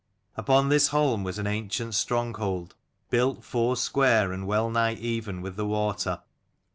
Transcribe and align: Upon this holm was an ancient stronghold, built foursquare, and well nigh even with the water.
Upon 0.35 0.69
this 0.69 0.87
holm 0.87 1.23
was 1.23 1.37
an 1.37 1.45
ancient 1.45 1.93
stronghold, 1.93 2.73
built 3.11 3.43
foursquare, 3.43 4.33
and 4.33 4.47
well 4.47 4.71
nigh 4.71 4.95
even 4.95 5.43
with 5.43 5.57
the 5.57 5.67
water. 5.67 6.23